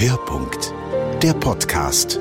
Hörpunkt, 0.00 0.72
der 1.24 1.32
Podcast. 1.32 2.20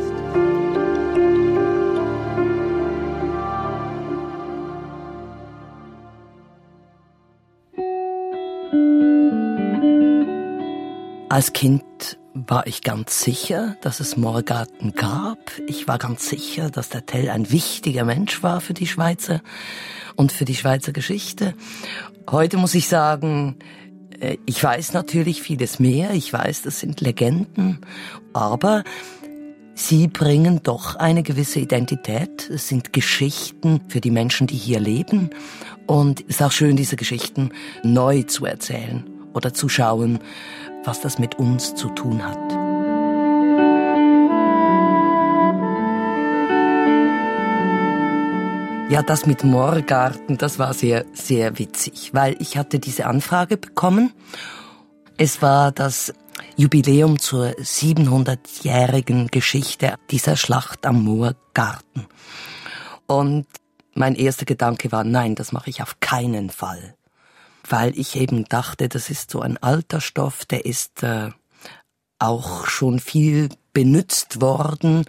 Als 11.30 11.54
Kind 11.54 11.84
war 12.34 12.66
ich 12.66 12.82
ganz 12.82 13.22
sicher, 13.22 13.76
dass 13.82 14.00
es 14.00 14.18
Morgarten 14.18 14.94
gab. 14.94 15.38
Ich 15.68 15.88
war 15.88 16.00
ganz 16.00 16.28
sicher, 16.28 16.72
dass 16.72 16.90
der 16.90 17.06
Tell 17.06 17.30
ein 17.30 17.52
wichtiger 17.52 18.06
Mensch 18.06 18.42
war 18.42 18.60
für 18.60 18.74
die 18.74 18.88
Schweizer 18.88 19.42
und 20.16 20.32
für 20.32 20.46
die 20.46 20.56
Schweizer 20.56 20.94
Geschichte. 20.94 21.54
Heute 22.28 22.58
muss 22.58 22.74
ich 22.74 22.88
sagen, 22.88 23.60
ich 24.46 24.64
weiß 24.64 24.94
natürlich 24.94 25.42
vieles 25.42 25.80
mehr. 25.80 26.12
Ich 26.12 26.32
weiß, 26.32 26.64
das 26.64 26.80
sind 26.80 27.02
Legenden, 27.02 27.80
aber 28.34 28.84
sie 29.76 30.08
bringen 30.08 30.62
doch 30.64 30.96
eine 30.96 31.24
gewisse 31.24 31.60
Identität. 31.60 32.50
Es 32.50 32.68
sind 32.68 32.94
Geschichten 32.94 33.82
für 33.88 34.02
die 34.02 34.12
Menschen, 34.12 34.48
die 34.48 34.56
hier 34.56 34.80
leben. 34.80 35.30
Und 35.86 36.22
es 36.22 36.38
ist 36.38 36.42
auch 36.42 36.52
schön, 36.52 36.76
diese 36.76 36.96
Geschichten 36.96 37.52
neu 37.84 38.24
zu 38.24 38.46
erzählen 38.46 39.04
oder 39.34 39.54
zu 39.54 39.70
schauen, 39.70 40.20
was 40.84 41.02
das 41.02 41.20
mit 41.20 41.36
uns 41.36 41.76
zu 41.76 41.90
tun 41.90 42.26
hat. 42.26 42.67
Ja, 48.90 49.04
das 49.04 49.26
mit 49.26 49.44
Moorgarten, 49.44 50.38
das 50.38 50.60
war 50.60 50.74
sehr, 50.74 51.06
sehr 51.14 51.60
witzig, 51.60 52.12
weil 52.14 52.36
ich 52.40 52.58
hatte 52.58 52.80
diese 52.80 53.06
Anfrage 53.06 53.58
bekommen. 53.58 54.14
Es 55.18 55.42
war 55.42 55.72
das 55.72 56.14
Jubiläum 56.56 57.20
zur 57.20 57.48
700-jährigen 57.50 59.28
Geschichte 59.28 59.96
dieser 60.10 60.38
Schlacht 60.38 60.86
am 60.86 61.04
Moorgarten. 61.04 62.08
Und 63.08 63.46
mein 63.94 64.16
erster 64.16 64.46
Gedanke 64.46 64.92
war, 64.92 65.04
nein, 65.04 65.36
das 65.36 65.52
mache 65.52 65.70
ich 65.70 65.82
auf 65.82 66.00
keinen 66.00 66.50
Fall 66.50 66.98
weil 67.70 67.98
ich 67.98 68.16
eben 68.16 68.46
dachte, 68.46 68.90
das 68.90 69.10
ist 69.10 69.32
so 69.32 69.42
ein 69.42 69.58
alter 69.58 70.02
Stoff, 70.02 70.46
der 70.46 70.66
ist 70.66 71.04
äh, 71.04 71.32
auch 72.20 72.68
schon 72.68 73.00
viel 73.00 73.50
benutzt 73.74 74.42
worden 74.42 75.06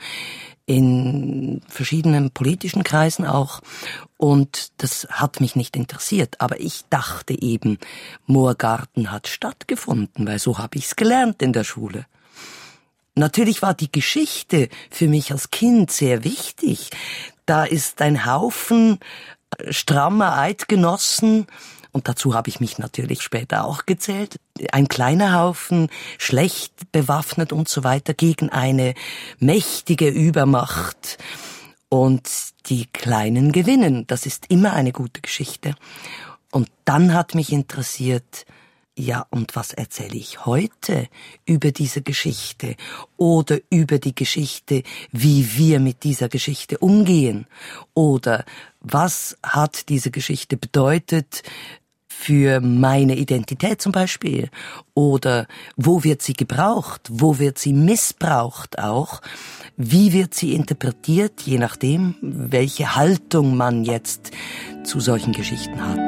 in 0.69 1.63
verschiedenen 1.67 2.31
politischen 2.31 2.85
Kreisen 2.85 3.27
auch. 3.27 3.63
Und 4.19 4.71
das 4.77 5.09
hat 5.11 5.41
mich 5.41 5.57
nicht 5.57 5.77
interessiert. 5.77 6.41
Aber 6.41 6.61
ich 6.61 6.85
dachte 6.91 7.41
eben, 7.41 7.79
Moorgarten 8.27 9.11
hat 9.11 9.29
stattgefunden, 9.29 10.27
weil 10.27 10.39
so 10.39 10.59
habe 10.59 10.77
ich 10.77 10.85
es 10.85 10.97
gelernt 10.97 11.41
in 11.41 11.55
der 11.55 11.65
Schule. 11.65 12.05
Natürlich 13.15 13.63
war 13.63 13.73
die 13.73 13.91
Geschichte 13.91 14.69
für 14.91 15.09
mich 15.09 15.33
als 15.33 15.51
Kind 15.51 15.91
sehr 15.91 16.23
wichtig. 16.23 16.91
Da 17.47 17.65
ist 17.65 18.03
ein 18.03 18.27
Haufen 18.27 18.99
strammer 19.71 20.37
Eidgenossen, 20.37 21.47
und 21.99 22.07
dazu 22.07 22.33
habe 22.33 22.49
ich 22.49 22.61
mich 22.61 22.79
natürlich 22.79 23.23
später 23.23 23.65
auch 23.65 23.85
gezählt, 23.85 24.39
ein 24.71 24.87
kleiner 24.87 25.35
Haufen, 25.35 25.89
schlecht 26.17 26.93
bewaffnet 26.93 27.53
und 27.53 27.69
so 27.69 27.83
weiter, 27.83 28.15
gegen 28.15 28.51
eine 28.51 28.95
mächtige 29.41 30.07
Übermacht. 30.07 31.19
Und 31.89 32.29
die 32.67 32.87
Kleinen 32.87 33.51
gewinnen. 33.51 34.07
Das 34.07 34.27
ist 34.27 34.47
immer 34.49 34.75
eine 34.75 34.93
gute 34.93 35.23
Geschichte. 35.23 35.75
Und 36.53 36.71
dann 36.85 37.15
hat 37.15 37.35
mich 37.35 37.51
interessiert, 37.51 38.47
ja, 38.99 39.27
und 39.31 39.55
was 39.55 39.73
erzähle 39.73 40.17
ich 40.17 40.45
heute 40.45 41.09
über 41.47 41.71
diese 41.71 42.03
Geschichte 42.03 42.75
oder 43.17 43.59
über 43.71 43.99
die 43.99 44.15
Geschichte, 44.15 44.83
wie 45.13 45.57
wir 45.57 45.79
mit 45.79 46.03
dieser 46.03 46.29
Geschichte 46.29 46.79
umgehen? 46.79 47.47
Oder 47.95 48.45
was 48.81 49.37
hat 49.43 49.89
diese 49.89 50.11
Geschichte 50.11 50.57
bedeutet 50.57 51.43
für 52.21 52.61
meine 52.61 53.15
Identität 53.15 53.81
zum 53.81 53.93
Beispiel? 53.93 54.51
Oder 54.93 55.47
wo 55.77 56.03
wird 56.03 56.21
sie 56.21 56.33
gebraucht? 56.33 57.03
Wo 57.11 57.39
wird 57.39 57.59
sie 57.59 57.73
missbraucht 57.73 58.81
auch? 58.81 59.23
Wie 59.77 60.13
wird 60.13 60.35
sie 60.35 60.53
interpretiert, 60.53 61.43
je 61.43 61.59
nachdem, 61.59 62.17
welche 62.21 62.97
Haltung 62.97 63.57
man 63.57 63.85
jetzt 63.85 64.33
zu 64.83 64.99
solchen 64.99 65.33
Geschichten 65.33 65.81
hat? 65.81 65.99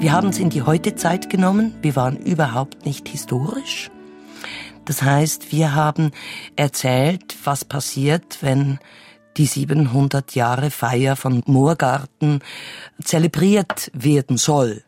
Wir 0.00 0.12
haben 0.12 0.28
es 0.28 0.38
in 0.38 0.50
die 0.50 0.62
heute 0.62 0.94
Zeit 0.94 1.28
genommen. 1.30 1.74
Wir 1.82 1.96
waren 1.96 2.16
überhaupt 2.16 2.86
nicht 2.86 3.08
historisch. 3.08 3.90
Das 4.86 5.02
heißt, 5.02 5.52
wir 5.52 5.74
haben 5.74 6.12
erzählt, 6.54 7.36
was 7.44 7.64
passiert, 7.64 8.38
wenn 8.40 8.78
die 9.36 9.46
700 9.46 10.34
Jahre 10.34 10.70
Feier 10.70 11.16
von 11.16 11.42
Moorgarten 11.44 12.40
zelebriert 13.02 13.90
werden 13.92 14.38
soll. 14.38 14.82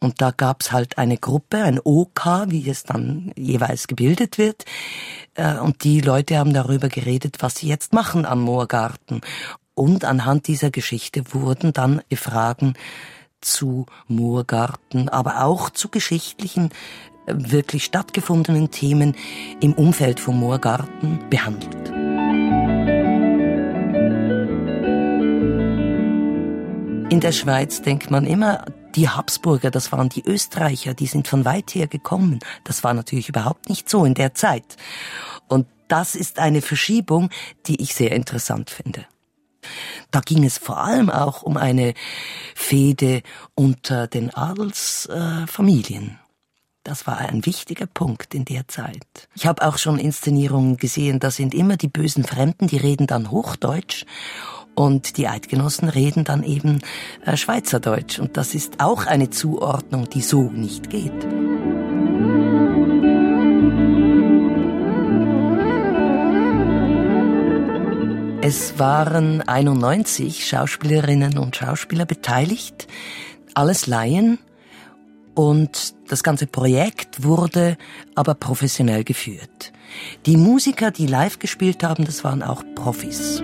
Und 0.00 0.20
da 0.20 0.32
gab's 0.32 0.72
halt 0.72 0.98
eine 0.98 1.16
Gruppe, 1.16 1.58
ein 1.62 1.78
OK, 1.78 2.46
wie 2.48 2.68
es 2.68 2.82
dann 2.82 3.32
jeweils 3.36 3.86
gebildet 3.86 4.36
wird. 4.36 4.64
Äh, 5.34 5.58
und 5.58 5.84
die 5.84 6.00
Leute 6.00 6.38
haben 6.38 6.52
darüber 6.52 6.88
geredet, 6.88 7.36
was 7.38 7.56
sie 7.56 7.68
jetzt 7.68 7.92
machen 7.92 8.26
am 8.26 8.40
Moorgarten. 8.40 9.20
Und 9.74 10.04
anhand 10.04 10.48
dieser 10.48 10.70
Geschichte 10.70 11.32
wurden 11.32 11.72
dann 11.72 12.02
Fragen 12.14 12.74
zu 13.40 13.86
Moorgarten, 14.08 15.08
aber 15.08 15.44
auch 15.44 15.70
zu 15.70 15.88
geschichtlichen 15.88 16.70
wirklich 17.26 17.84
stattgefundenen 17.84 18.70
Themen 18.70 19.16
im 19.60 19.72
Umfeld 19.74 20.20
vom 20.20 20.40
Moorgarten 20.40 21.18
behandelt. 21.30 21.90
In 27.12 27.20
der 27.20 27.32
Schweiz 27.32 27.82
denkt 27.82 28.10
man 28.10 28.26
immer, 28.26 28.64
die 28.94 29.08
Habsburger, 29.08 29.70
das 29.70 29.92
waren 29.92 30.08
die 30.08 30.24
Österreicher, 30.24 30.94
die 30.94 31.06
sind 31.06 31.28
von 31.28 31.44
weit 31.44 31.74
her 31.74 31.86
gekommen. 31.86 32.38
Das 32.64 32.84
war 32.84 32.94
natürlich 32.94 33.28
überhaupt 33.28 33.68
nicht 33.68 33.88
so 33.88 34.04
in 34.04 34.14
der 34.14 34.34
Zeit. 34.34 34.76
Und 35.46 35.66
das 35.88 36.14
ist 36.14 36.38
eine 36.38 36.62
Verschiebung, 36.62 37.28
die 37.66 37.82
ich 37.82 37.94
sehr 37.94 38.12
interessant 38.12 38.70
finde. 38.70 39.04
Da 40.10 40.20
ging 40.20 40.44
es 40.44 40.56
vor 40.58 40.78
allem 40.78 41.10
auch 41.10 41.42
um 41.42 41.56
eine 41.56 41.94
Fehde 42.54 43.22
unter 43.54 44.06
den 44.06 44.30
Adelsfamilien. 44.30 46.18
Das 46.84 47.06
war 47.06 47.18
ein 47.18 47.46
wichtiger 47.46 47.86
Punkt 47.86 48.34
in 48.34 48.44
der 48.44 48.66
Zeit. 48.66 49.28
Ich 49.36 49.46
habe 49.46 49.64
auch 49.64 49.78
schon 49.78 50.00
Inszenierungen 50.00 50.78
gesehen, 50.78 51.20
da 51.20 51.30
sind 51.30 51.54
immer 51.54 51.76
die 51.76 51.86
bösen 51.86 52.24
Fremden, 52.24 52.66
die 52.66 52.76
reden 52.76 53.06
dann 53.06 53.30
Hochdeutsch 53.30 54.04
und 54.74 55.16
die 55.16 55.28
Eidgenossen 55.28 55.88
reden 55.88 56.24
dann 56.24 56.42
eben 56.42 56.80
äh, 57.24 57.36
Schweizerdeutsch. 57.36 58.18
Und 58.18 58.36
das 58.36 58.54
ist 58.54 58.80
auch 58.80 59.06
eine 59.06 59.30
Zuordnung, 59.30 60.10
die 60.10 60.22
so 60.22 60.50
nicht 60.50 60.90
geht. 60.90 61.12
Es 68.44 68.80
waren 68.80 69.40
91 69.42 70.48
Schauspielerinnen 70.48 71.38
und 71.38 71.54
Schauspieler 71.54 72.06
beteiligt, 72.06 72.88
alles 73.54 73.86
Laien, 73.86 74.40
und 75.34 75.94
das 76.08 76.22
ganze 76.22 76.46
Projekt 76.46 77.22
wurde 77.22 77.76
aber 78.14 78.34
professionell 78.34 79.04
geführt. 79.04 79.72
Die 80.26 80.36
Musiker, 80.36 80.90
die 80.90 81.06
live 81.06 81.38
gespielt 81.38 81.82
haben, 81.82 82.04
das 82.04 82.24
waren 82.24 82.42
auch 82.42 82.62
Profis. 82.74 83.42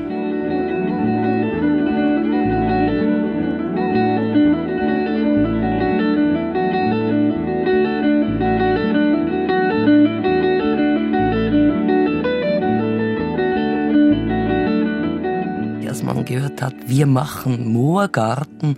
Als 15.99 16.02
man 16.05 16.25
gehört 16.25 16.62
hat, 16.62 16.75
wir 16.87 17.06
machen 17.06 17.73
Moorgarten, 17.73 18.76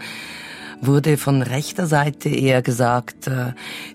wurde 0.80 1.16
von 1.16 1.42
rechter 1.42 1.86
Seite 1.86 2.28
eher 2.28 2.62
gesagt, 2.62 3.26
äh, 3.26 3.52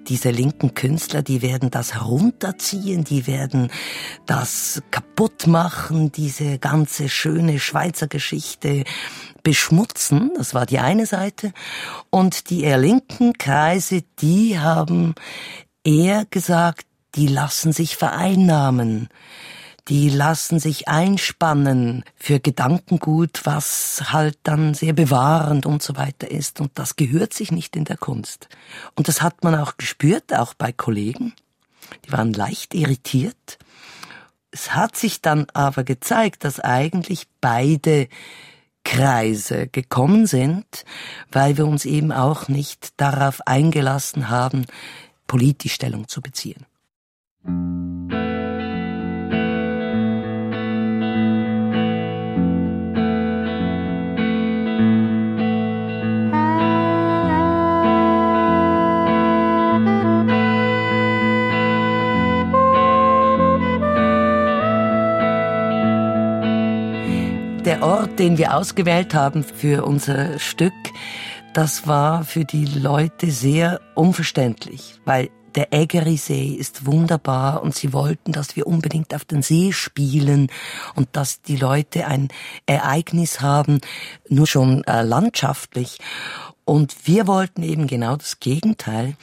diese 0.07 0.29
linken 0.29 0.73
Künstler, 0.73 1.21
die 1.21 1.41
werden 1.41 1.71
das 1.71 1.93
herunterziehen, 1.93 3.03
die 3.03 3.27
werden 3.27 3.71
das 4.25 4.81
kaputt 4.91 5.47
machen, 5.47 6.11
diese 6.11 6.59
ganze 6.59 7.09
schöne 7.09 7.59
Schweizer 7.59 8.07
Geschichte 8.07 8.83
beschmutzen. 9.43 10.31
Das 10.35 10.53
war 10.53 10.65
die 10.65 10.79
eine 10.79 11.05
Seite. 11.05 11.53
Und 12.09 12.49
die 12.49 12.63
eher 12.63 12.77
linken 12.77 13.33
Kreise, 13.33 14.03
die 14.19 14.59
haben 14.59 15.15
eher 15.83 16.25
gesagt, 16.29 16.85
die 17.15 17.27
lassen 17.27 17.71
sich 17.71 17.95
vereinnahmen 17.95 19.09
die 19.87 20.09
lassen 20.09 20.59
sich 20.59 20.87
einspannen 20.87 22.03
für 22.15 22.39
Gedankengut, 22.39 23.41
was 23.43 24.11
halt 24.11 24.37
dann 24.43 24.73
sehr 24.73 24.93
bewahrend 24.93 25.65
und 25.65 25.83
so 25.83 25.95
weiter 25.95 26.29
ist. 26.29 26.59
Und 26.59 26.71
das 26.75 26.95
gehört 26.95 27.33
sich 27.33 27.51
nicht 27.51 27.75
in 27.75 27.85
der 27.85 27.97
Kunst. 27.97 28.49
Und 28.95 29.07
das 29.07 29.21
hat 29.21 29.43
man 29.43 29.53
auch 29.55 29.77
gespürt, 29.77 30.33
auch 30.33 30.55
bei 30.55 30.71
Kollegen. 30.71 31.33
Die 32.05 32.11
waren 32.11 32.33
leicht 32.33 32.73
irritiert. 32.73 33.59
Es 34.49 34.73
hat 34.73 34.95
sich 34.95 35.21
dann 35.21 35.47
aber 35.53 35.83
gezeigt, 35.83 36.45
dass 36.45 36.59
eigentlich 36.59 37.27
beide 37.39 38.07
Kreise 38.83 39.67
gekommen 39.67 40.25
sind, 40.25 40.85
weil 41.31 41.57
wir 41.57 41.67
uns 41.67 41.85
eben 41.85 42.11
auch 42.11 42.47
nicht 42.47 42.93
darauf 42.97 43.45
eingelassen 43.45 44.29
haben, 44.29 44.65
politisch 45.27 45.73
Stellung 45.73 46.07
zu 46.07 46.21
beziehen. 46.21 46.65
Der 67.75 67.83
Ort, 67.83 68.19
den 68.19 68.37
wir 68.37 68.55
ausgewählt 68.55 69.13
haben 69.13 69.43
für 69.43 69.83
unser 69.83 70.39
Stück, 70.39 70.71
das 71.53 71.87
war 71.87 72.23
für 72.23 72.45
die 72.45 72.63
Leute 72.63 73.31
sehr 73.31 73.81
unverständlich, 73.95 75.01
weil 75.03 75.29
der 75.55 75.73
Ägerisee 75.73 76.53
ist 76.53 76.85
wunderbar 76.85 77.61
und 77.61 77.75
sie 77.75 77.91
wollten, 77.91 78.31
dass 78.31 78.55
wir 78.55 78.65
unbedingt 78.65 79.13
auf 79.13 79.25
den 79.25 79.41
See 79.41 79.73
spielen 79.73 80.47
und 80.95 81.09
dass 81.11 81.41
die 81.41 81.57
Leute 81.57 82.07
ein 82.07 82.29
Ereignis 82.65 83.41
haben, 83.41 83.81
nur 84.29 84.47
schon 84.47 84.85
äh, 84.85 85.01
landschaftlich. 85.01 85.97
Und 86.65 86.95
wir 87.05 87.27
wollten 87.27 87.61
eben 87.61 87.85
genau 87.85 88.15
das 88.15 88.39
Gegenteil. 88.39 89.15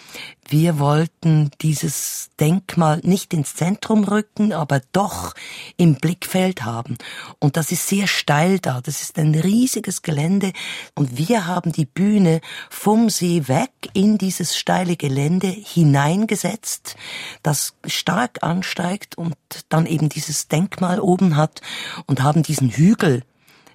Wir 0.48 0.78
wollten 0.78 1.50
dieses 1.60 2.30
Denkmal 2.38 3.00
nicht 3.02 3.34
ins 3.34 3.56
Zentrum 3.56 4.04
rücken, 4.04 4.52
aber 4.52 4.80
doch 4.92 5.34
im 5.76 5.96
Blickfeld 5.96 6.64
haben. 6.64 6.98
Und 7.40 7.56
das 7.56 7.72
ist 7.72 7.88
sehr 7.88 8.06
steil 8.06 8.60
da. 8.60 8.80
Das 8.80 9.02
ist 9.02 9.18
ein 9.18 9.34
riesiges 9.34 10.02
Gelände. 10.02 10.52
Und 10.94 11.18
wir 11.18 11.48
haben 11.48 11.72
die 11.72 11.84
Bühne 11.84 12.40
vom 12.70 13.10
See 13.10 13.48
weg 13.48 13.72
in 13.92 14.18
dieses 14.18 14.56
steile 14.56 14.96
Gelände 14.96 15.48
hineingesetzt, 15.48 16.94
das 17.42 17.74
stark 17.86 18.44
ansteigt 18.44 19.18
und 19.18 19.34
dann 19.68 19.86
eben 19.86 20.08
dieses 20.08 20.46
Denkmal 20.46 21.00
oben 21.00 21.36
hat 21.36 21.60
und 22.06 22.22
haben 22.22 22.44
diesen 22.44 22.70
Hügel 22.70 23.24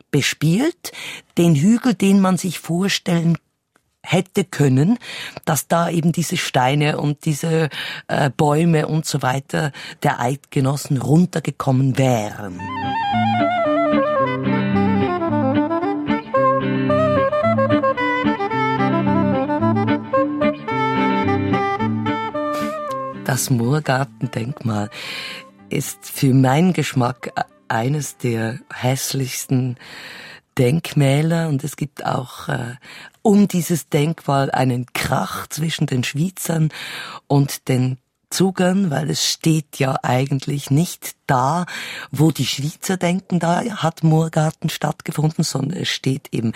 bespielt, 0.09 0.93
den 1.37 1.53
Hügel, 1.53 1.93
den 1.93 2.21
man 2.21 2.37
sich 2.37 2.59
vorstellen 2.59 3.37
hätte 4.09 4.45
können, 4.45 4.97
dass 5.45 5.67
da 5.67 5.89
eben 5.89 6.11
diese 6.11 6.37
Steine 6.37 6.97
und 6.97 7.25
diese 7.25 7.69
äh, 8.07 8.29
Bäume 8.29 8.87
und 8.87 9.05
so 9.05 9.21
weiter 9.21 9.71
der 10.01 10.19
Eidgenossen 10.19 10.97
runtergekommen 10.97 11.97
wären. 11.97 12.59
Das 23.25 23.49
Moorgartendenkmal 23.49 24.89
ist 25.69 26.09
für 26.09 26.33
meinen 26.33 26.71
Geschmack 26.71 27.33
eines 27.67 28.17
der 28.17 28.59
hässlichsten 28.73 29.75
Denkmäler 30.57 31.49
und 31.49 31.63
es 31.63 31.75
gibt 31.75 32.05
auch 32.05 32.47
äh, 32.47 32.75
um 33.27 33.49
dieses 33.49 33.89
Denkmal 33.89 34.49
einen 34.51 34.85
Krach 34.93 35.47
zwischen 35.47 35.85
den 35.85 36.05
Schweizern 36.05 36.69
und 37.27 37.67
den 37.67 37.97
Zugern, 38.29 38.89
weil 38.89 39.09
es 39.09 39.25
steht 39.25 39.79
ja 39.79 39.97
eigentlich 40.01 40.71
nicht 40.71 41.17
da, 41.27 41.65
wo 42.09 42.31
die 42.31 42.45
Schweizer 42.45 42.95
denken, 42.95 43.41
da 43.41 43.65
hat 43.65 44.01
Moorgarten 44.01 44.69
stattgefunden, 44.69 45.43
sondern 45.43 45.81
es 45.81 45.89
steht 45.89 46.29
eben 46.31 46.53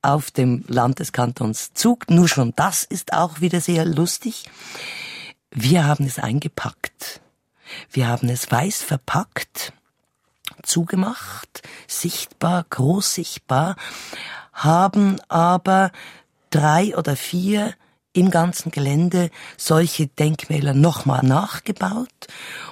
auf 0.00 0.30
dem 0.30 0.64
Landeskantons 0.68 1.74
Zug. 1.74 2.08
Nur 2.08 2.28
schon 2.28 2.52
das 2.54 2.84
ist 2.84 3.12
auch 3.12 3.40
wieder 3.40 3.60
sehr 3.60 3.84
lustig. 3.84 4.48
Wir 5.50 5.86
haben 5.86 6.06
es 6.06 6.20
eingepackt. 6.20 7.20
Wir 7.90 8.06
haben 8.06 8.28
es 8.28 8.48
weiß 8.48 8.80
verpackt 8.80 9.72
zugemacht, 10.62 11.62
sichtbar, 11.86 12.64
groß 12.70 13.14
sichtbar, 13.14 13.76
haben 14.56 15.20
aber 15.28 15.92
drei 16.50 16.96
oder 16.96 17.14
vier 17.14 17.74
im 18.14 18.30
ganzen 18.30 18.72
Gelände 18.72 19.30
solche 19.58 20.06
Denkmäler 20.06 20.72
nochmal 20.72 21.22
nachgebaut 21.22 22.08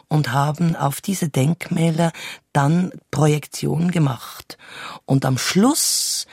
und 0.09 0.33
haben 0.33 0.75
auf 0.75 1.03
diese 1.03 1.29
Denkmäler 1.29 2.13
dann 2.53 2.93
Projektionen 3.11 3.91
gemacht. 3.91 4.57
Und 5.05 5.27
am 5.27 5.37
Schluss 5.37 6.27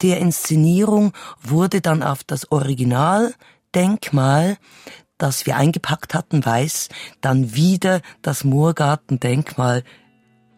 der 0.00 0.18
Inszenierung 0.18 1.12
wurde 1.42 1.82
dann 1.82 2.02
auf 2.02 2.24
das 2.24 2.50
Originaldenkmal, 2.50 4.56
das 5.18 5.44
wir 5.46 5.56
eingepackt 5.56 6.14
hatten, 6.14 6.44
weiß, 6.44 6.88
dann 7.20 7.54
wieder 7.54 8.00
das 8.22 8.42
Moorgartendenkmal 8.44 9.84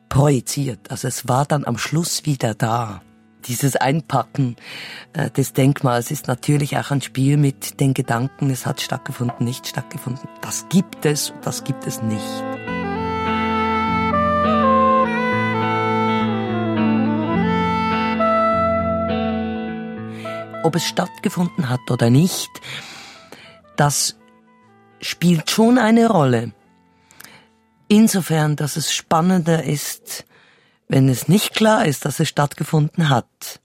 projiziert. 0.09 0.91
Also 0.91 1.09
es 1.09 1.29
war 1.29 1.45
dann 1.45 1.65
am 1.65 1.77
Schluss 1.77 2.25
wieder 2.25 2.55
da. 2.55 3.03
Dieses 3.49 3.77
Einpacken 3.77 4.57
äh, 5.13 5.31
des 5.31 5.53
Denkmals 5.53 6.11
ist 6.11 6.27
natürlich 6.27 6.77
auch 6.79 6.91
ein 6.91 7.01
Spiel 7.01 7.37
mit 7.37 7.79
den 7.79 7.95
Gedanken, 7.95 8.51
es 8.51 8.67
hat 8.67 8.81
stattgefunden, 8.81 9.47
nicht 9.47 9.69
stattgefunden. 9.69 10.29
Das 10.43 10.67
gibt 10.69 11.07
es, 11.07 11.33
das 11.43 11.63
gibt 11.63 11.87
es 11.87 12.03
nicht. 12.03 12.25
Ob 20.65 20.75
es 20.75 20.85
stattgefunden 20.85 21.69
hat 21.69 21.89
oder 21.91 22.11
nicht, 22.11 22.51
das 23.77 24.17
spielt 25.01 25.49
schon 25.51 25.79
eine 25.79 26.09
Rolle. 26.09 26.53
Insofern, 27.87 28.57
dass 28.57 28.77
es 28.77 28.93
spannender 28.93 29.63
ist, 29.63 30.25
wenn 30.88 31.09
es 31.09 31.28
nicht 31.28 31.55
klar 31.55 31.87
ist, 31.87 32.05
dass 32.05 32.21
es 32.21 32.28
stattgefunden 32.28 33.09
hat. 33.09 33.61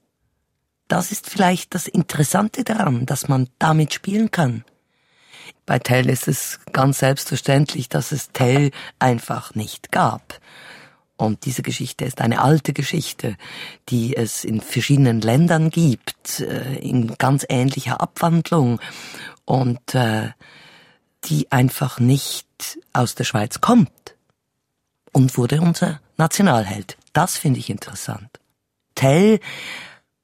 Das 0.88 1.12
ist 1.12 1.30
vielleicht 1.30 1.74
das 1.74 1.86
Interessante 1.86 2.64
daran, 2.64 3.06
dass 3.06 3.28
man 3.28 3.48
damit 3.58 3.94
spielen 3.94 4.30
kann. 4.30 4.64
Bei 5.64 5.78
Tell 5.78 6.10
ist 6.10 6.28
es 6.28 6.60
ganz 6.72 6.98
selbstverständlich, 6.98 7.88
dass 7.88 8.12
es 8.12 8.30
Tell 8.32 8.72
einfach 8.98 9.54
nicht 9.54 9.92
gab. 9.92 10.40
Und 11.16 11.44
diese 11.44 11.62
Geschichte 11.62 12.04
ist 12.04 12.20
eine 12.20 12.42
alte 12.42 12.72
Geschichte, 12.72 13.36
die 13.88 14.16
es 14.16 14.44
in 14.44 14.60
verschiedenen 14.60 15.20
Ländern 15.20 15.70
gibt, 15.70 16.40
äh, 16.40 16.74
in 16.78 17.14
ganz 17.16 17.46
ähnlicher 17.48 18.00
Abwandlung 18.00 18.80
und 19.44 19.94
äh, 19.94 20.30
die 21.24 21.52
einfach 21.52 22.00
nicht 22.00 22.48
aus 22.92 23.14
der 23.14 23.24
Schweiz 23.24 23.60
kommt 23.60 24.16
und 25.12 25.38
wurde 25.38 25.60
unser 25.60 26.00
Nationalheld. 26.16 26.96
Das 27.12 27.36
finde 27.36 27.60
ich 27.60 27.70
interessant. 27.70 28.40
Tell 28.94 29.40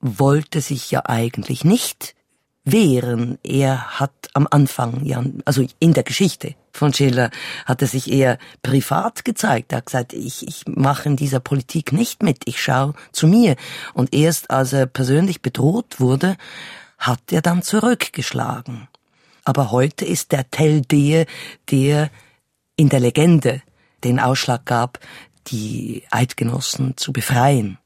wollte 0.00 0.60
sich 0.60 0.90
ja 0.90 1.04
eigentlich 1.06 1.64
nicht 1.64 2.14
wehren. 2.64 3.38
Er 3.42 3.98
hat 3.98 4.12
am 4.34 4.46
Anfang, 4.50 5.04
ja, 5.04 5.22
also 5.44 5.66
in 5.78 5.94
der 5.94 6.02
Geschichte 6.02 6.54
von 6.72 6.92
Schiller, 6.92 7.30
hat 7.64 7.82
er 7.82 7.88
sich 7.88 8.10
eher 8.10 8.38
privat 8.62 9.24
gezeigt. 9.24 9.72
Er 9.72 9.78
hat 9.78 9.86
gesagt, 9.86 10.12
ich, 10.12 10.46
ich 10.46 10.64
mache 10.66 11.08
in 11.08 11.16
dieser 11.16 11.40
Politik 11.40 11.92
nicht 11.92 12.22
mit, 12.22 12.42
ich 12.46 12.62
schaue 12.62 12.94
zu 13.12 13.26
mir. 13.26 13.56
Und 13.94 14.14
erst 14.14 14.50
als 14.50 14.72
er 14.72 14.86
persönlich 14.86 15.42
bedroht 15.42 15.98
wurde, 15.98 16.36
hat 16.98 17.32
er 17.32 17.42
dann 17.42 17.62
zurückgeschlagen. 17.62 18.88
Aber 19.44 19.70
heute 19.70 20.04
ist 20.04 20.32
der 20.32 20.50
Tell 20.50 20.82
der, 20.82 21.26
der 21.70 22.10
in 22.76 22.88
der 22.88 23.00
Legende 23.00 23.62
den 24.04 24.20
Ausschlag 24.20 24.64
gab, 24.66 25.00
die 25.50 26.04
Eidgenossen 26.10 26.96
zu 26.96 27.12
befreien. 27.12 27.78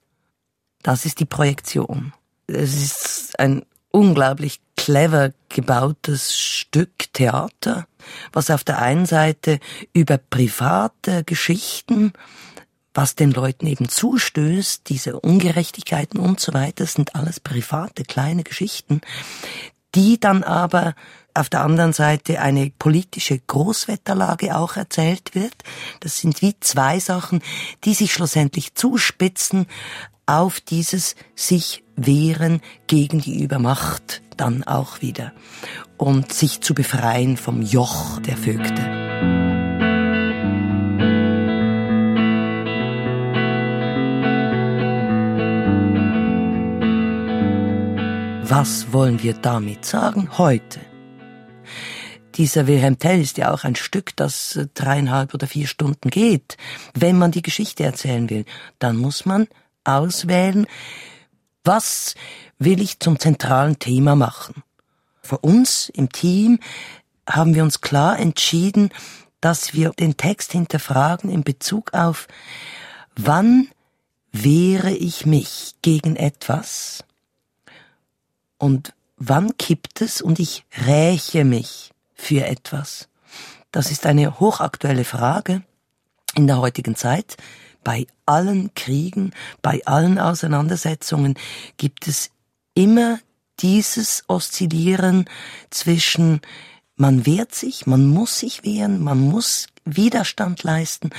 Das 0.83 1.05
ist 1.05 1.21
die 1.21 1.25
Projektion. 1.25 2.13
Es 2.47 2.75
ist 2.75 3.39
ein 3.39 3.65
unglaublich 3.91 4.61
clever 4.77 5.33
gebautes 5.49 6.37
Stück 6.37 7.13
Theater, 7.13 7.87
was 8.33 8.51
auf 8.51 8.65
der 8.65 8.81
einen 8.81 9.07
Seite 9.07 9.61
über 9.93 10.19
private 10.19 11.23
Geschichten, 11.25 12.13
was 12.95 13.15
den 13.15 13.31
Leuten 13.31 13.67
eben 13.67 13.89
zustößt, 13.89 14.89
diese 14.89 15.21
Ungerechtigkeiten 15.21 16.19
und 16.19 16.41
so 16.41 16.53
weiter, 16.53 16.85
sind 16.87 17.15
alles 17.15 17.39
private 17.39 18.03
kleine 18.03 18.43
Geschichten, 18.43 19.03
die 19.95 20.19
dann 20.19 20.43
aber 20.43 20.95
auf 21.35 21.49
der 21.49 21.63
anderen 21.63 21.93
Seite 21.93 22.41
eine 22.41 22.71
politische 22.79 23.39
Großwetterlage 23.39 24.57
auch 24.57 24.77
erzählt 24.77 25.35
wird. 25.35 25.55
Das 26.01 26.19
sind 26.19 26.43
wie 26.43 26.55
zwei 26.61 26.99
Sachen, 26.99 27.43
die 27.85 27.95
sich 27.95 28.13
schlussendlich 28.13 28.75
zuspitzen 28.75 29.67
auf 30.27 30.61
dieses 30.61 31.17
sich 31.35 31.85
wehren 31.97 32.61
gegen 32.87 33.21
die 33.21 33.43
Übermacht 33.43 34.23
dann 34.37 34.65
auch 34.65 35.03
wieder 35.03 35.33
und 35.99 36.33
sich 36.33 36.61
zu 36.61 36.75
befreien 36.75 37.37
vom 37.37 37.63
Joch 37.63 38.19
der 38.21 38.37
Vögte. 38.37 39.03
Was 48.45 48.93
wollen 48.93 49.23
wir 49.23 49.35
damit 49.35 49.87
sagen 49.87 50.37
heute? 50.37 50.81
Dieser 52.35 52.67
Wilhelm 52.67 52.99
Tell 52.99 53.21
ist 53.21 53.37
ja 53.37 53.53
auch 53.53 53.65
ein 53.65 53.77
Stück, 53.77 54.17
das 54.17 54.59
dreieinhalb 54.75 55.35
oder 55.35 55.47
vier 55.47 55.67
Stunden 55.67 56.09
geht. 56.09 56.57
Wenn 56.95 57.19
man 57.19 57.31
die 57.31 57.43
Geschichte 57.43 57.85
erzählen 57.85 58.31
will, 58.31 58.47
dann 58.79 58.97
muss 58.97 59.27
man 59.27 59.49
auswählen, 59.85 60.67
was 61.65 62.15
will 62.59 62.81
ich 62.81 63.01
zum 63.01 63.19
zentralen 63.19 63.79
Thema 63.79 64.17
machen. 64.17 64.63
Für 65.21 65.39
uns 65.39 65.91
im 65.91 66.11
Team 66.11 66.59
haben 67.29 67.55
wir 67.55 67.63
uns 67.63 67.81
klar 67.81 68.19
entschieden, 68.19 68.91
dass 69.41 69.75
wir 69.75 69.91
den 69.91 70.17
Text 70.17 70.53
hinterfragen 70.53 71.31
in 71.31 71.43
Bezug 71.43 71.95
auf, 71.95 72.29
wann 73.17 73.69
wehre 74.33 74.91
ich 74.91 75.27
mich 75.27 75.75
gegen 75.83 76.17
etwas 76.17 77.05
und 78.59 78.95
wann 79.25 79.57
kippt 79.57 80.01
es 80.01 80.21
und 80.21 80.41
ich 80.41 80.65
räche 80.87 81.45
mich 81.45 81.93
für 82.15 82.45
etwas? 82.45 83.09
Das 83.71 83.91
ist 83.91 84.05
eine 84.05 84.41
hochaktuelle 84.41 85.05
Frage 85.05 85.63
in 86.35 86.47
der 86.47 86.59
heutigen 86.59 86.97
Zeit. 86.97 87.37
Bei 87.85 88.07
allen 88.27 88.75
Kriegen, 88.75 89.33
bei 89.61 89.81
allen 89.87 90.19
Auseinandersetzungen 90.19 91.35
gibt 91.77 92.09
es 92.09 92.31
immer 92.75 93.19
dieses 93.61 94.25
Oszillieren 94.29 95.27
zwischen 95.71 96.41
man 96.97 97.25
wehrt 97.25 97.55
sich, 97.55 97.87
man 97.87 98.07
muss 98.07 98.39
sich 98.39 98.65
wehren, 98.65 99.03
man 99.03 99.21
muss 99.21 99.69
Widerstand 99.85 100.63
leisten 100.63 101.11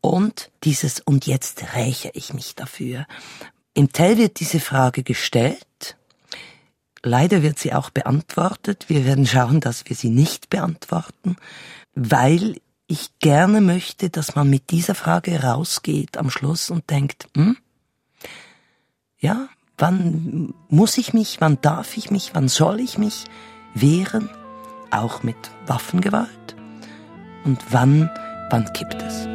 und 0.00 0.50
dieses 0.64 1.00
und 1.00 1.26
jetzt 1.26 1.74
räche 1.74 2.10
ich 2.14 2.32
mich 2.32 2.54
dafür. 2.54 3.06
Im 3.74 3.92
Tell 3.92 4.16
wird 4.16 4.40
diese 4.40 4.58
Frage 4.58 5.02
gestellt 5.02 5.97
Leider 7.02 7.42
wird 7.42 7.58
sie 7.58 7.72
auch 7.72 7.90
beantwortet. 7.90 8.86
Wir 8.88 9.04
werden 9.04 9.26
schauen, 9.26 9.60
dass 9.60 9.84
wir 9.86 9.96
sie 9.96 10.10
nicht 10.10 10.50
beantworten, 10.50 11.36
weil 11.94 12.56
ich 12.86 13.18
gerne 13.20 13.60
möchte, 13.60 14.10
dass 14.10 14.34
man 14.34 14.48
mit 14.48 14.70
dieser 14.70 14.94
Frage 14.94 15.42
rausgeht 15.42 16.16
am 16.16 16.30
Schluss 16.30 16.70
und 16.70 16.90
denkt, 16.90 17.28
hm, 17.36 17.56
ja, 19.20 19.48
wann 19.76 20.54
muss 20.68 20.96
ich 20.98 21.12
mich, 21.12 21.40
wann 21.40 21.60
darf 21.60 21.96
ich 21.96 22.10
mich, 22.10 22.30
wann 22.34 22.48
soll 22.48 22.80
ich 22.80 22.98
mich 22.98 23.26
wehren, 23.74 24.30
auch 24.90 25.22
mit 25.22 25.36
Waffengewalt? 25.66 26.56
Und 27.44 27.58
wann, 27.70 28.10
wann 28.50 28.72
kippt 28.72 29.02
es? 29.02 29.26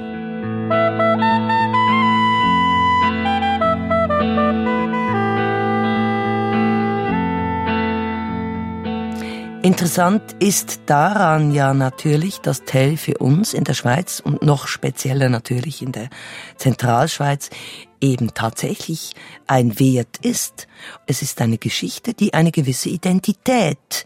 Interessant 9.63 10.35
ist 10.39 10.81
daran 10.87 11.53
ja 11.53 11.73
natürlich, 11.73 12.41
dass 12.41 12.65
Tell 12.65 12.97
für 12.97 13.17
uns 13.19 13.53
in 13.53 13.63
der 13.63 13.73
Schweiz 13.73 14.19
und 14.19 14.41
noch 14.41 14.67
spezieller 14.67 15.29
natürlich 15.29 15.81
in 15.81 15.93
der 15.93 16.09
Zentralschweiz 16.57 17.49
eben 18.01 18.33
tatsächlich 18.33 19.15
ein 19.47 19.79
Wert 19.79 20.17
ist. 20.21 20.67
Es 21.07 21.21
ist 21.21 21.39
eine 21.39 21.57
Geschichte, 21.57 22.13
die 22.13 22.33
eine 22.33 22.51
gewisse 22.51 22.89
Identität 22.89 24.05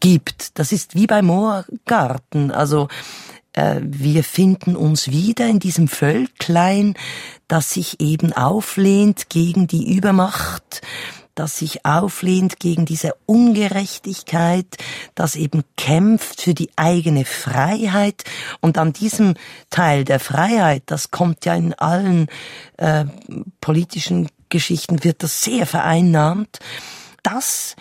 gibt. 0.00 0.58
Das 0.58 0.72
ist 0.72 0.94
wie 0.94 1.06
bei 1.06 1.20
Moorgarten. 1.20 2.50
Also 2.50 2.88
äh, 3.52 3.82
wir 3.82 4.24
finden 4.24 4.74
uns 4.74 5.08
wieder 5.08 5.46
in 5.46 5.58
diesem 5.58 5.86
Völklein, 5.86 6.94
das 7.46 7.74
sich 7.74 8.00
eben 8.00 8.32
auflehnt 8.32 9.28
gegen 9.28 9.66
die 9.66 9.94
Übermacht 9.94 10.80
das 11.34 11.56
sich 11.56 11.84
auflehnt 11.84 12.58
gegen 12.60 12.84
diese 12.86 13.14
Ungerechtigkeit, 13.26 14.66
das 15.14 15.36
eben 15.36 15.64
kämpft 15.76 16.42
für 16.42 16.54
die 16.54 16.70
eigene 16.76 17.24
Freiheit. 17.24 18.24
Und 18.60 18.78
an 18.78 18.92
diesem 18.92 19.34
Teil 19.70 20.04
der 20.04 20.20
Freiheit, 20.20 20.84
das 20.86 21.10
kommt 21.10 21.44
ja 21.44 21.54
in 21.54 21.74
allen 21.74 22.28
äh, 22.76 23.04
politischen 23.60 24.28
Geschichten, 24.48 25.04
wird 25.04 25.22
das 25.22 25.42
sehr 25.42 25.66
vereinnahmt. 25.66 26.60
Das 27.22 27.74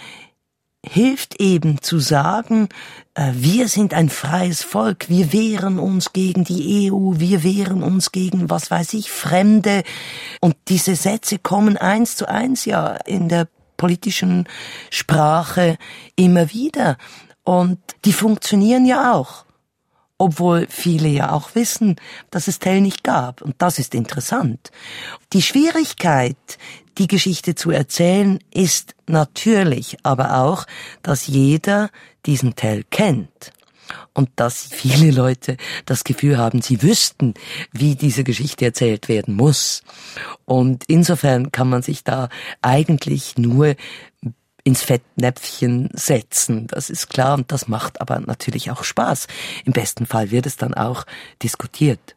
hilft 0.85 1.39
eben 1.39 1.81
zu 1.81 1.99
sagen, 1.99 2.69
äh, 3.15 3.31
wir 3.33 3.67
sind 3.67 3.93
ein 3.93 4.09
freies 4.09 4.63
Volk, 4.63 5.09
wir 5.09 5.31
wehren 5.31 5.79
uns 5.79 6.13
gegen 6.13 6.43
die 6.43 6.91
EU, 6.91 7.13
wir 7.17 7.43
wehren 7.43 7.83
uns 7.83 8.11
gegen, 8.11 8.49
was 8.49 8.69
weiß 8.69 8.93
ich, 8.93 9.11
Fremde. 9.11 9.83
Und 10.41 10.55
diese 10.67 10.95
Sätze 10.95 11.39
kommen 11.39 11.77
eins 11.77 12.15
zu 12.15 12.27
eins 12.27 12.65
ja 12.65 12.95
in 13.05 13.29
der 13.29 13.47
politischen 13.77 14.47
Sprache 14.89 15.77
immer 16.15 16.51
wieder. 16.51 16.97
Und 17.43 17.79
die 18.05 18.13
funktionieren 18.13 18.85
ja 18.85 19.13
auch. 19.13 19.45
Obwohl 20.17 20.67
viele 20.69 21.09
ja 21.09 21.31
auch 21.31 21.55
wissen, 21.55 21.97
dass 22.29 22.47
es 22.47 22.59
Tell 22.59 22.81
nicht 22.81 23.03
gab. 23.03 23.41
Und 23.41 23.55
das 23.57 23.79
ist 23.79 23.95
interessant. 23.95 24.71
Die 25.33 25.41
Schwierigkeit, 25.41 26.37
die 26.97 27.07
Geschichte 27.07 27.55
zu 27.55 27.71
erzählen, 27.71 28.39
ist 28.53 28.95
natürlich 29.07 29.97
aber 30.03 30.37
auch, 30.37 30.65
dass 31.01 31.27
jeder 31.27 31.89
diesen 32.25 32.55
Tell 32.55 32.83
kennt 32.89 33.51
und 34.13 34.29
dass 34.35 34.67
viele 34.71 35.11
Leute 35.11 35.57
das 35.85 36.03
Gefühl 36.03 36.37
haben, 36.37 36.61
sie 36.61 36.81
wüssten, 36.81 37.33
wie 37.71 37.95
diese 37.95 38.23
Geschichte 38.23 38.65
erzählt 38.65 39.09
werden 39.09 39.35
muss. 39.35 39.83
Und 40.45 40.83
insofern 40.87 41.51
kann 41.51 41.69
man 41.69 41.81
sich 41.81 42.03
da 42.03 42.29
eigentlich 42.61 43.37
nur 43.37 43.75
ins 44.63 44.81
Fettnäpfchen 44.81 45.89
setzen. 45.93 46.67
Das 46.67 46.89
ist 46.89 47.09
klar 47.09 47.33
und 47.35 47.51
das 47.51 47.67
macht 47.67 47.99
aber 47.99 48.19
natürlich 48.19 48.71
auch 48.71 48.83
Spaß. 48.83 49.27
Im 49.65 49.73
besten 49.73 50.05
Fall 50.05 50.31
wird 50.31 50.45
es 50.45 50.55
dann 50.55 50.73
auch 50.73 51.05
diskutiert. 51.41 52.15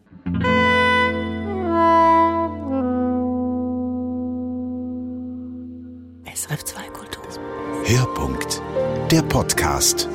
Der 9.10 9.22
Podcast. 9.22 10.08